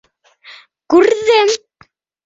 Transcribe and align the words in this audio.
—Күрҙем... 0.95 1.55